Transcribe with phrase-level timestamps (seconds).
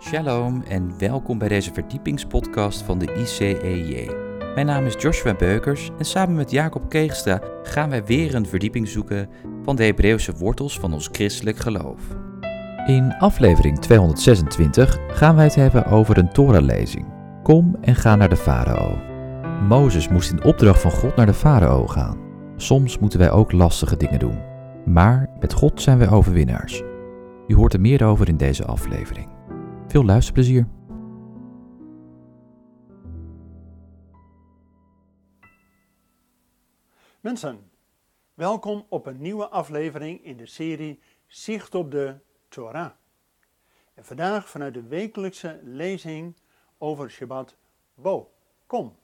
[0.00, 4.10] Shalom en welkom bij deze verdiepingspodcast van de ICEJ.
[4.54, 8.88] Mijn naam is Joshua Beukers en samen met Jacob Keegstra gaan wij weer een verdieping
[8.88, 9.28] zoeken
[9.62, 12.00] van de Hebreeuwse wortels van ons christelijk geloof.
[12.86, 17.06] In aflevering 226 gaan wij het hebben over een Torah-lezing.
[17.42, 18.98] Kom en ga naar de farao.
[19.68, 22.18] Mozes moest in opdracht van God naar de farao gaan.
[22.56, 24.38] Soms moeten wij ook lastige dingen doen.
[24.84, 26.82] Maar met God zijn wij overwinnaars.
[27.46, 29.37] U hoort er meer over in deze aflevering.
[29.88, 30.66] Veel luisterplezier.
[37.20, 37.70] Mensen,
[38.34, 42.16] welkom op een nieuwe aflevering in de serie Zicht op de
[42.48, 42.90] Torah.
[43.94, 46.36] En vandaag vanuit de wekelijkse lezing
[46.78, 47.56] over Shabbat
[47.94, 48.32] Bo,
[48.66, 48.96] kom.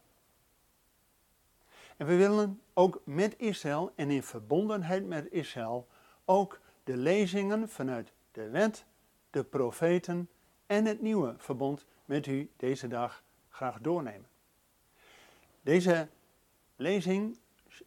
[1.96, 5.88] En we willen ook met Israël en in verbondenheid met Israël
[6.24, 8.86] ook de lezingen vanuit de wet,
[9.30, 10.28] de profeten
[10.66, 14.28] en het nieuwe verbond met u deze dag graag doornemen.
[15.62, 16.08] Deze
[16.76, 17.38] lezing,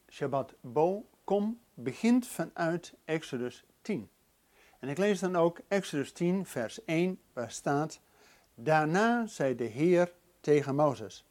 [0.10, 4.10] Shabbat Bo, kom, begint vanuit Exodus 10.
[4.80, 8.02] En ik lees dan ook Exodus 10, vers 1, waar staat:
[8.56, 11.26] Daarna zei de Heer tegen Mozes: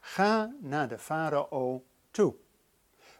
[0.00, 2.34] Ga naar de farao toe.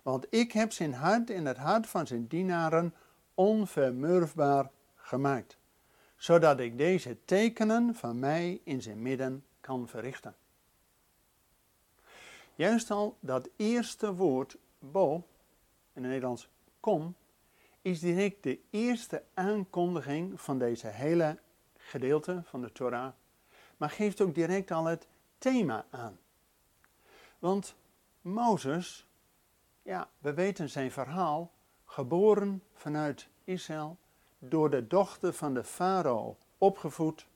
[0.03, 2.94] Want ik heb zijn hart in het hart van zijn dienaren
[3.34, 5.56] onvermurfbaar gemaakt
[6.23, 10.34] zodat ik deze tekenen van mij in zijn midden kan verrichten.
[12.55, 15.15] Juist al dat eerste woord bo,
[15.93, 16.48] in het Nederlands
[16.81, 17.15] kom,
[17.81, 21.39] is direct de eerste aankondiging van deze hele
[21.77, 23.12] gedeelte van de Torah,
[23.77, 25.06] maar geeft ook direct al het
[25.39, 26.19] thema aan.
[27.39, 27.75] Want
[28.20, 29.06] Mozes,
[29.83, 31.53] ja, we weten zijn verhaal,
[31.84, 33.97] geboren vanuit Israël,
[34.45, 37.27] door de dochter van de farao opgevoed.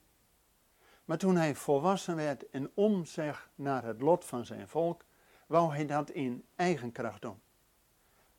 [1.05, 5.05] Maar toen hij volwassen werd en omzeg naar het lot van zijn volk,
[5.47, 7.41] wou hij dat in eigen kracht doen.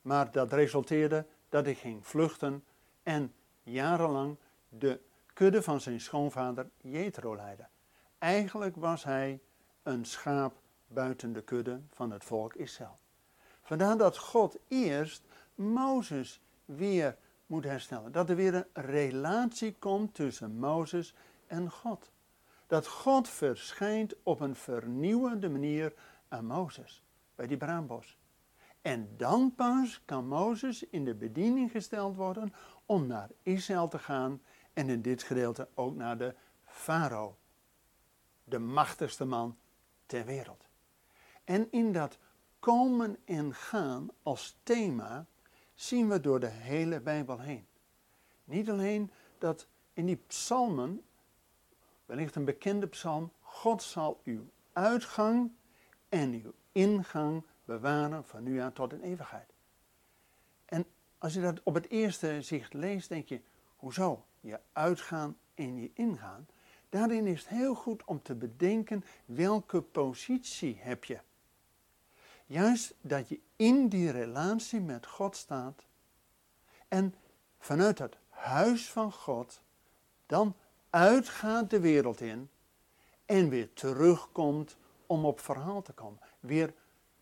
[0.02, 2.64] Maar dat resulteerde dat hij ging vluchten
[3.04, 3.34] en
[3.64, 4.38] jarenlang
[4.70, 5.00] de
[5.34, 7.68] kudde van zijn schoonvader Jethro leidde.
[8.18, 9.40] Eigenlijk was hij
[9.84, 10.54] een schaap
[10.88, 12.98] buiten de kudde van het volk Israël.
[13.62, 15.24] Vandaar dat God eerst
[15.56, 18.12] Mozes weer moet herstellen.
[18.12, 21.14] Dat er weer een relatie komt tussen Mozes
[21.48, 22.12] en God.
[22.68, 25.94] Dat God verschijnt op een vernieuwende manier
[26.28, 27.04] aan Mozes
[27.36, 28.18] bij die braambos.
[28.82, 32.54] En dan pas kan Mozes in de bediening gesteld worden
[32.86, 34.42] om naar Israël te gaan
[34.74, 36.36] en in dit gedeelte ook naar de
[36.66, 37.38] farao,
[38.44, 39.58] de machtigste man
[40.06, 40.68] ter wereld.
[41.44, 42.18] En in dat
[42.60, 45.26] komen en gaan als thema
[45.78, 47.68] zien we door de hele Bijbel heen.
[48.44, 51.02] Niet alleen dat in die psalmen,
[52.06, 55.52] wellicht een bekende psalm, God zal uw uitgang
[56.10, 59.54] en uw ingang bewaren van nu aan tot in eeuwigheid.
[60.66, 60.86] En
[61.18, 63.42] als je dat op het eerste zicht leest, denk je,
[63.76, 64.26] hoezo?
[64.40, 66.48] Je uitgaan en je ingaan.
[66.90, 71.20] Daarin is het heel goed om te bedenken welke positie heb je.
[72.48, 75.86] Juist dat je in die relatie met God staat
[76.88, 77.16] en
[77.60, 79.62] vanuit het huis van God
[80.26, 80.56] dan
[80.90, 82.50] uitgaat de wereld in
[83.26, 86.20] en weer terugkomt om op verhaal te komen.
[86.40, 86.74] Weer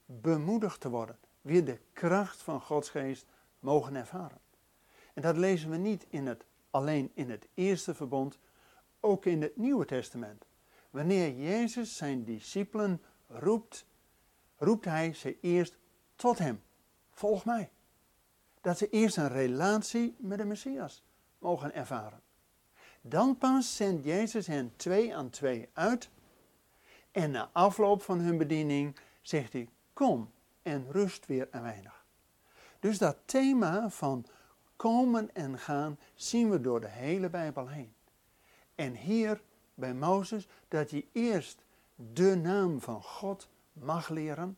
[0.06, 1.18] bemoedigd te worden.
[1.42, 3.26] Weer de kracht van Gods geest
[3.60, 4.40] mogen ervaren.
[5.14, 8.40] En dat lezen we niet in het, alleen in het eerste verbond,
[9.00, 10.46] ook in het Nieuwe Testament.
[10.90, 13.86] Wanneer Jezus zijn discipelen roept
[14.58, 15.78] roept hij ze eerst
[16.16, 16.64] tot hem.
[17.12, 17.70] Volg mij.
[18.62, 21.04] Dat ze eerst een relatie met de Messias
[21.40, 22.22] mogen ervaren.
[23.02, 26.10] Dan pas zendt Jezus hen twee aan twee uit.
[27.12, 32.06] En na afloop van hun bediening zegt hij: Kom en rust weer een weinig.
[32.80, 34.26] Dus dat thema van
[34.76, 37.94] komen en gaan zien we door de hele Bijbel heen.
[38.76, 39.42] En hier
[39.74, 41.64] bij Mozes dat hij eerst
[41.96, 44.58] de naam van God mag leren.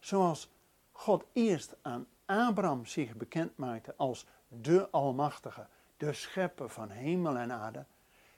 [0.00, 0.50] Zoals
[0.92, 5.66] God eerst aan Abraham zich bekend maakte als de Almachtige,
[5.96, 7.84] de Schepper van hemel en aarde.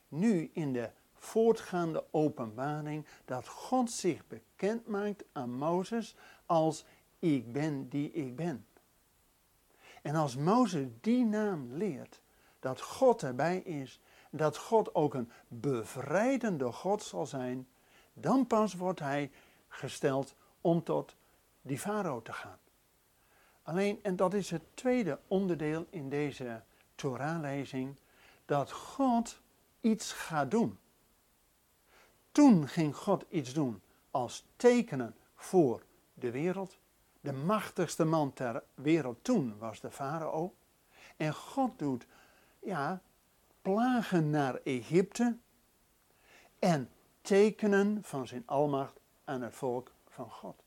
[0.08, 6.16] Nu in de voortgaande openbaring dat God zich bekend maakt aan Mozes
[6.46, 6.84] als
[7.18, 8.66] ik ben die ik ben.
[10.02, 12.20] En als Mozes die naam leert,
[12.60, 14.00] dat God erbij is,
[14.30, 17.68] dat God ook een bevrijdende God zal zijn,
[18.12, 19.30] dan pas wordt hij
[19.74, 21.16] gesteld om tot
[21.62, 22.58] die farao te gaan.
[23.62, 26.62] Alleen, en dat is het tweede onderdeel in deze
[26.94, 27.96] Torah-lezing,
[28.44, 29.40] dat God
[29.80, 30.78] iets gaat doen.
[32.32, 35.82] Toen ging God iets doen als tekenen voor
[36.14, 36.78] de wereld.
[37.20, 40.54] De machtigste man ter wereld toen was de farao.
[41.16, 42.06] En God doet,
[42.58, 43.02] ja,
[43.62, 45.36] plagen naar Egypte
[46.58, 46.90] en
[47.20, 50.62] tekenen van zijn almacht aan het volk van God.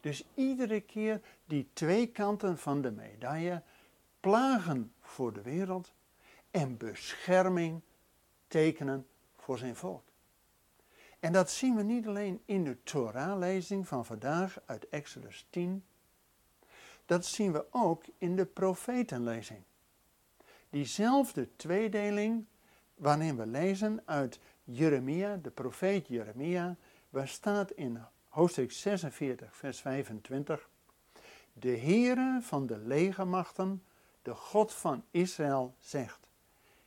[0.00, 3.62] Dus iedere keer die twee kanten van de medaille,
[4.20, 5.92] plagen voor de wereld
[6.50, 7.80] en bescherming
[8.48, 9.06] tekenen
[9.36, 10.02] voor zijn volk.
[11.20, 15.84] En dat zien we niet alleen in de Torah-lezing van vandaag uit Exodus 10.
[17.06, 19.62] Dat zien we ook in de profetenlezing.
[20.70, 22.44] Diezelfde tweedeling
[22.94, 26.76] waarin we lezen uit Jeremia, de profeet Jeremia,
[27.10, 30.68] waar staat in hoofdstuk 46, vers 25.
[31.52, 33.82] De Heere van de legermachten,
[34.22, 36.26] de God van Israël, zegt.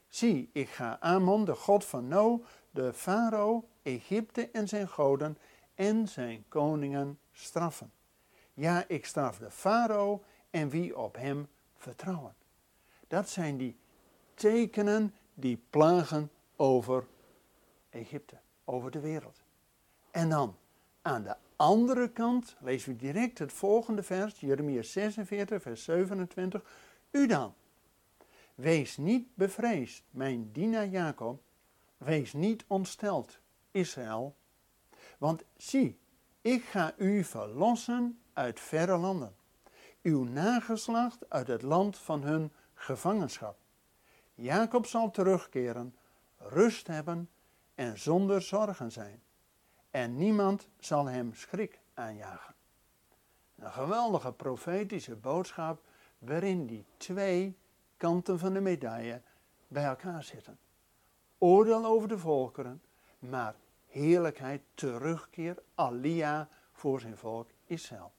[0.08, 5.38] Zie, ik ga Amon, de God van No, de farao, Egypte en zijn goden
[5.76, 7.92] en zijn koningen straffen.
[8.54, 11.48] Ja, ik straf de farao en wie op hem
[11.78, 12.36] vertrouwen.
[13.08, 13.78] Dat zijn die
[14.34, 17.08] tekenen, die plagen over
[17.90, 19.41] Egypte, over de wereld.
[20.12, 20.58] En dan
[21.02, 26.64] aan de andere kant lezen we direct het volgende vers, Jeremia 46, vers 27.
[27.12, 27.54] U dan,
[28.56, 31.42] wees niet bevreesd, mijn dienaar Jacob,
[31.98, 33.40] wees niet ontsteld,
[33.72, 34.36] Israël.
[35.18, 36.00] Want zie,
[36.42, 39.36] ik ga u verlossen uit verre landen,
[40.02, 43.58] uw nageslacht uit het land van hun gevangenschap.
[44.34, 45.96] Jacob zal terugkeren,
[46.38, 47.30] rust hebben
[47.76, 49.22] en zonder zorgen zijn.
[49.92, 52.56] En niemand zal hem schrik aanjagen.
[53.56, 55.82] Een geweldige profetische boodschap
[56.18, 57.58] waarin die twee
[57.98, 59.22] kanten van de medaille
[59.68, 60.60] bij elkaar zitten.
[61.38, 62.82] Oordeel over de volkeren,
[63.20, 63.56] maar
[63.88, 68.12] heerlijkheid, terugkeer, alia voor zijn volk Israël.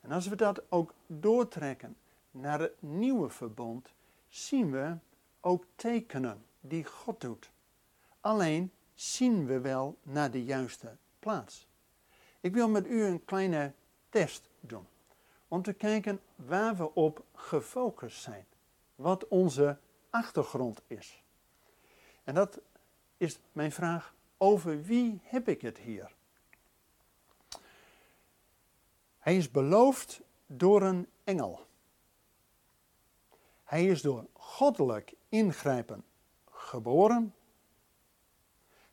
[0.00, 1.96] En als we dat ook doortrekken
[2.30, 3.92] naar het nieuwe verbond,
[4.28, 4.96] zien we
[5.40, 7.50] ook tekenen die God doet.
[8.20, 11.66] Alleen zien we wel naar de juiste plaats.
[12.40, 13.72] Ik wil met u een kleine
[14.08, 14.86] test doen.
[15.48, 18.46] Om te kijken waar we op gefocust zijn.
[18.94, 19.78] Wat onze
[20.10, 21.22] achtergrond is.
[22.24, 22.60] En dat
[23.16, 26.14] is mijn vraag: over wie heb ik het hier?
[29.18, 31.66] Hij is beloofd door een engel.
[33.64, 36.04] Hij is door goddelijk ingrijpen
[36.50, 37.34] geboren.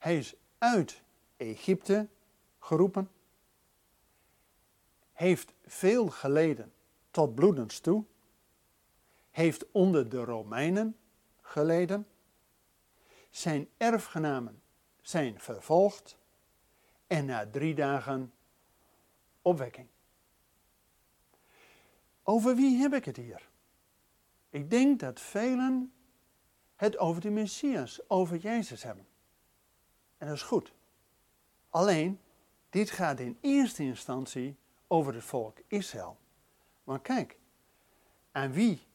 [0.02, 1.02] Hij is uit
[1.38, 2.08] Egypte
[2.60, 3.10] geroepen.
[5.12, 6.74] Heeft veel geleden
[7.12, 8.04] tot bloedens toe.
[9.32, 10.98] Heeft onder de Romeinen
[11.42, 12.08] geleden.
[13.30, 14.62] Zijn erfgenamen
[15.02, 16.18] zijn vervolgd.
[17.08, 18.34] En na drie dagen
[19.42, 19.88] opwekking.
[22.24, 23.50] Over wie heb ik het hier?
[24.50, 25.94] Ik denk dat velen
[26.76, 29.10] het over de Messias, over Jezus hebben.
[30.22, 30.74] En dat is goed.
[31.70, 32.20] Alleen,
[32.70, 34.58] dit gaat in eerste instantie
[34.88, 36.18] over het volk Israël.
[36.84, 37.38] Maar kijk,
[38.32, 38.88] aan wie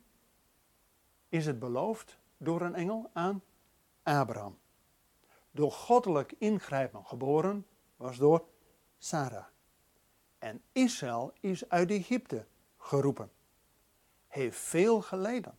[1.28, 3.10] is het beloofd door een engel?
[3.12, 3.42] Aan
[4.02, 4.58] Abraham.
[5.50, 8.44] Door goddelijk ingrijpen geboren was door
[8.98, 9.46] Sarah.
[10.38, 12.46] En Israël is uit Egypte
[12.78, 13.30] geroepen.
[14.26, 15.58] Heeft veel geleden.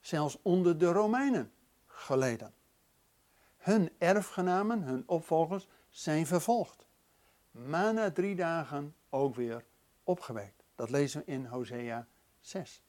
[0.00, 1.52] Zelfs onder de Romeinen
[1.86, 2.54] geleden.
[3.60, 6.86] Hun erfgenamen, hun opvolgers, zijn vervolgd.
[7.50, 9.64] Maar na drie dagen ook weer
[10.04, 10.64] opgewekt.
[10.74, 12.06] Dat lezen we in Hosea
[12.40, 12.82] 6.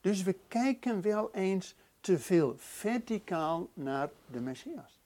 [0.00, 5.00] Dus we kijken wel eens te veel verticaal naar de Messias.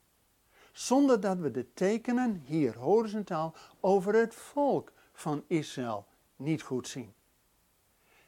[0.72, 7.12] Zonder dat we de tekenen hier horizontaal over het volk van Israël niet goed zien.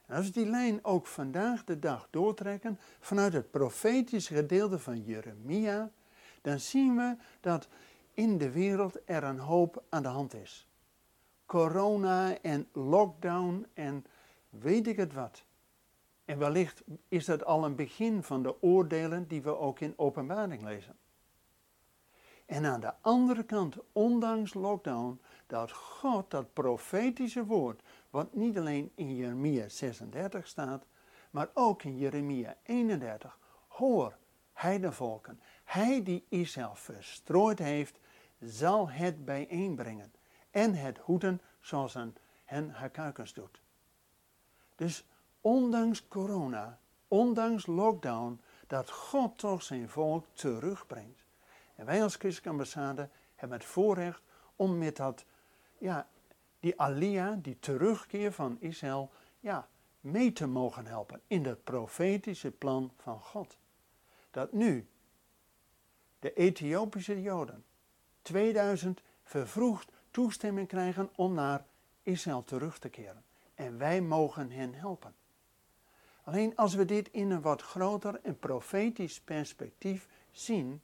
[0.07, 5.03] En als we die lijn ook vandaag de dag doortrekken vanuit het profetische gedeelte van
[5.03, 5.91] Jeremia,
[6.47, 7.69] dan zien we dat
[8.15, 10.69] in de wereld er een hoop aan de hand is.
[11.47, 14.05] Corona en lockdown en
[14.49, 15.45] weet ik het wat.
[16.25, 20.63] En wellicht is dat al een begin van de oordelen die we ook in openbaring
[20.63, 20.97] lezen.
[22.45, 28.93] En aan de andere kant, ondanks lockdown, dat God dat profetische woord, wat niet alleen
[28.95, 30.87] in Jeremia 36 staat,
[31.31, 33.39] maar ook in Jeremia 31,
[33.69, 34.17] hoor,
[34.53, 37.99] heidenvolken, hij die Israël verstrooid heeft,
[38.41, 40.13] zal het bijeenbrengen
[40.51, 43.61] en het hoeden zoals een hen haar kuikens doet.
[44.75, 45.05] Dus
[45.41, 51.25] ondanks corona, ondanks lockdown, dat God toch zijn volk terugbrengt.
[51.75, 54.23] En wij als christelijke ambassade hebben het voorrecht
[54.57, 55.25] om met dat,
[55.79, 56.09] ja,
[56.61, 59.69] die alia, die terugkeer van Israël, ja,
[60.01, 63.59] mee te mogen helpen in het profetische plan van God.
[64.31, 64.89] Dat nu
[66.27, 67.65] de Ethiopische Joden
[68.23, 71.65] 2000 vervroegd toestemming krijgen om naar
[72.03, 73.25] Israël terug te keren.
[73.55, 75.15] En wij mogen hen helpen.
[76.25, 80.81] Alleen als we dit in een wat groter en profetisch perspectief zien,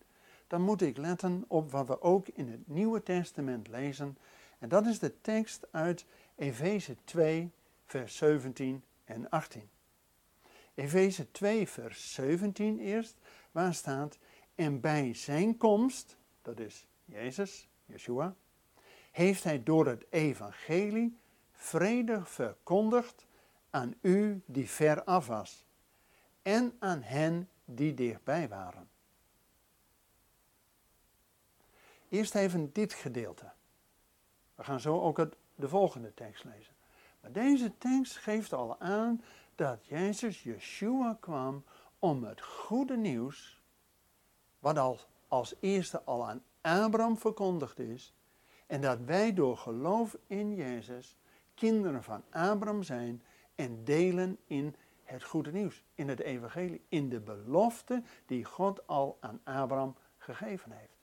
[0.47, 4.19] dan moet ik letten op wat we ook in het Nieuwe Testament lezen.
[4.59, 7.51] En dat is de tekst uit Efeze 2,
[7.85, 9.69] vers 17 en 18.
[10.75, 13.17] Efeze 2, vers 17 eerst,
[13.51, 14.19] waar staat:
[14.55, 18.35] En bij zijn komst, dat is Jezus, Yeshua,
[19.11, 21.19] heeft hij door het evangelie
[21.53, 23.27] vredig verkondigd
[23.71, 25.67] aan u die ver af was
[26.43, 28.89] en aan hen die dichtbij waren.
[32.09, 33.53] Eerst even dit gedeelte.
[34.55, 36.75] We gaan zo ook het, de volgende tekst lezen.
[37.21, 39.23] Maar deze tekst geeft al aan
[39.55, 41.65] dat Jezus, Yeshua, kwam
[41.99, 43.62] om het goede nieuws,
[44.63, 48.15] wat al als eerste al aan Abraham verkondigd is,
[48.67, 51.17] en dat wij door geloof in Jezus
[51.55, 53.23] kinderen van Abraham zijn
[53.55, 59.17] en delen in het goede nieuws, in het evangelie, in de belofte die God al
[59.21, 60.99] aan Abraham gegeven heeft.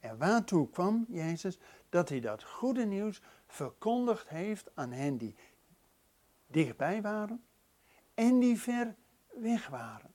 [0.00, 1.58] En waartoe kwam Jezus?
[1.88, 5.34] Dat hij dat goede nieuws verkondigd heeft aan hen die
[6.46, 7.44] dichtbij waren
[8.14, 8.94] en die ver
[9.40, 10.14] weg waren.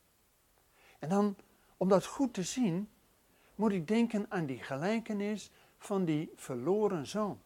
[1.00, 1.36] En dan,
[1.80, 2.90] om dat goed te zien,
[3.56, 7.42] moet ik denken aan die gelijkenis van die verloren zoon.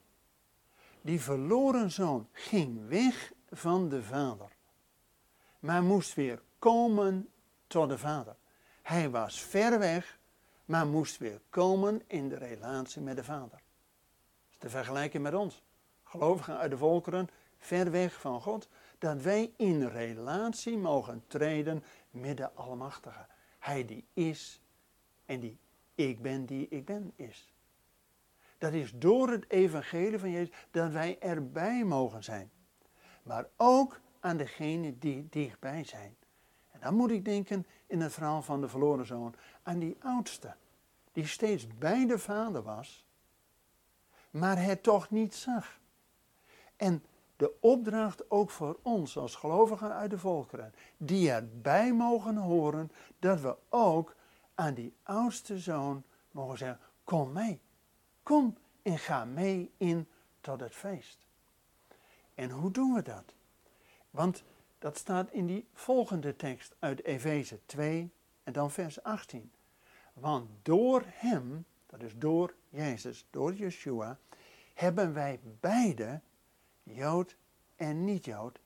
[1.02, 4.52] Die verloren zoon ging weg van de vader,
[5.60, 7.30] maar moest weer komen
[7.68, 8.36] tot de vader.
[8.82, 10.20] Hij was ver weg,
[10.66, 13.50] maar moest weer komen in de relatie met de vader.
[13.50, 15.64] Dat is te vergelijken met ons.
[16.04, 22.38] Gelovigen uit de volkeren, ver weg van God, dat wij in relatie mogen treden met
[22.38, 23.26] de Almachtige.
[23.64, 24.62] Hij die is
[25.26, 25.58] en die
[25.96, 27.54] ik ben die ik ben is.
[28.58, 32.52] Dat is door het evangelie van Jezus dat wij erbij mogen zijn.
[33.24, 36.16] Maar ook aan degenen die dichtbij zijn.
[36.72, 40.56] En dan moet ik denken in het verhaal van de verloren zoon aan die oudste.
[41.12, 43.06] Die steeds bij de vader was,
[44.30, 45.80] maar het toch niet zag.
[46.76, 47.04] En
[47.36, 53.42] de opdracht ook voor ons als gelovigen uit de volkeren, die erbij mogen horen, dat
[53.42, 54.16] we ook
[54.56, 57.62] aan die oudste zoon mogen zeggen, kom mee,
[58.24, 60.08] kom en ga mee in
[60.42, 61.26] tot het feest.
[62.36, 63.34] En hoe doen we dat?
[64.10, 64.44] Want
[64.80, 68.12] dat staat in die volgende tekst uit Efeze 2
[68.44, 69.52] en dan vers 18.
[70.14, 74.18] Want door hem, dat is door Jezus, door Yeshua,
[74.74, 76.22] hebben wij beide,
[76.84, 77.36] Jood
[77.76, 78.60] en niet-Jood,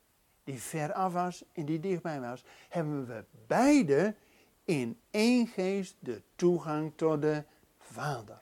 [0.43, 4.15] die ver af was en die dichtbij was, hebben we beide
[4.63, 7.43] in één geest de toegang tot de
[7.77, 8.41] Vader.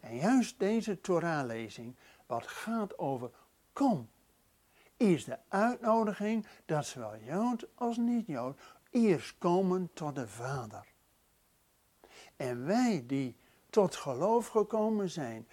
[0.00, 1.96] En juist deze Torahlezing,
[2.26, 3.30] wat gaat over
[3.72, 4.08] kom,
[4.96, 8.60] is de uitnodiging dat zowel Jood als niet-Jood
[8.90, 10.86] eerst komen tot de Vader.
[12.36, 13.36] En wij die
[13.70, 15.48] tot geloof gekomen zijn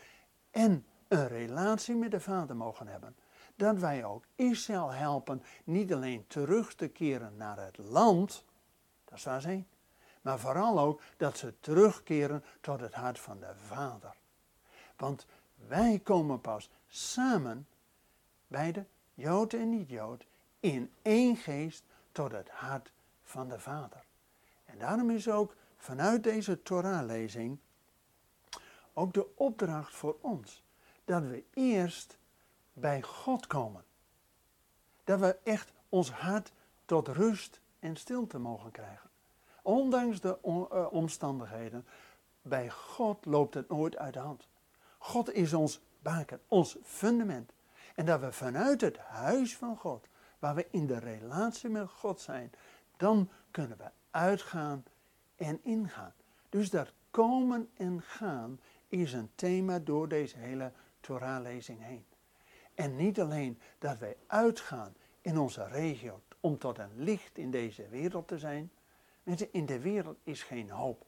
[0.51, 3.15] en een relatie met de Vader mogen hebben,
[3.55, 8.45] dat wij ook Israël helpen niet alleen terug te keren naar het land,
[9.05, 9.67] dat waar zijn,
[10.21, 14.15] maar vooral ook dat ze terugkeren tot het hart van de Vader.
[14.97, 15.25] Want
[15.67, 17.67] wij komen pas samen,
[18.47, 20.25] beide Jood en niet-Jood,
[20.59, 22.91] in één geest tot het hart
[23.23, 24.03] van de Vader.
[24.65, 27.57] En daarom is ook vanuit deze Torah-lezing
[28.93, 30.63] ook de opdracht voor ons
[31.05, 32.17] dat we eerst
[32.73, 33.83] bij God komen.
[35.03, 36.51] Dat we echt ons hart
[36.85, 39.09] tot rust en stilte mogen krijgen.
[39.61, 41.85] Ondanks de eh, omstandigheden,
[42.41, 44.47] bij God loopt het nooit uit de hand.
[44.97, 47.51] God is ons baken, ons fundament.
[47.95, 50.07] En dat we vanuit het huis van God,
[50.39, 52.51] waar we in de relatie met God zijn,
[52.97, 54.83] dan kunnen we uitgaan
[55.35, 56.13] en ingaan.
[56.49, 60.71] Dus dat komen en gaan is een thema door deze hele
[61.05, 62.05] Torah-lezing heen.
[62.73, 67.87] En niet alleen dat wij uitgaan in onze regio om tot een licht in deze
[67.87, 68.71] wereld te zijn.
[69.23, 71.05] Mensen, in de wereld is geen hoop.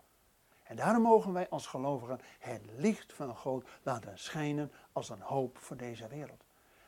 [0.63, 5.57] En daarom mogen wij als gelovigen het licht van God laten schijnen als een hoop
[5.57, 6.43] voor deze wereld.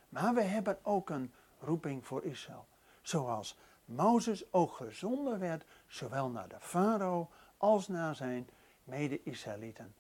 [0.10, 2.68] Maar we hebben ook een roeping voor Israël.
[3.02, 8.50] Zoals Mozes ook gezonden werd, zowel naar de farao als naar zijn
[8.84, 9.96] mede-Israëlieten.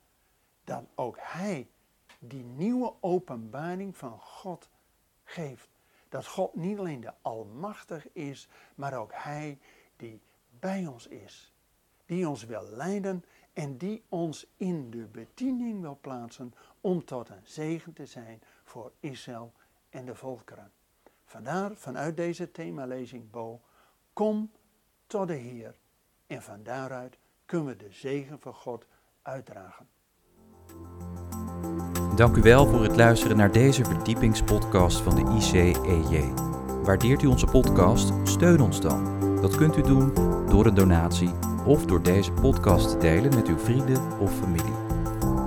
[0.63, 1.69] Dat ook Hij
[2.19, 4.69] die nieuwe openbaring van God
[5.23, 5.69] geeft.
[6.09, 9.59] Dat God niet alleen de Almachtig is, maar ook Hij
[9.95, 10.21] die
[10.59, 11.53] bij ons is.
[12.05, 13.23] Die ons wil leiden
[13.53, 18.91] en die ons in de bediening wil plaatsen om tot een zegen te zijn voor
[18.99, 19.53] Israël
[19.89, 20.71] en de volkeren.
[21.25, 23.61] Vandaar, vanuit deze themalezing, Bo,
[24.13, 24.51] kom
[25.07, 25.75] tot de Heer.
[26.27, 28.85] En van daaruit kunnen we de zegen van God
[29.21, 29.87] uitdragen.
[32.19, 36.33] Dank u wel voor het luisteren naar deze verdiepingspodcast van de ICEJ.
[36.83, 38.11] Waardeert u onze podcast?
[38.23, 39.07] Steun ons dan.
[39.41, 40.13] Dat kunt u doen
[40.49, 41.29] door een donatie
[41.65, 44.73] of door deze podcast te delen met uw vrienden of familie.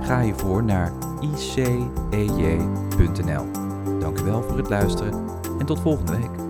[0.01, 3.45] Ga hiervoor naar icej.nl.
[3.99, 5.13] Dank u wel voor het luisteren
[5.59, 6.42] en tot volgende week.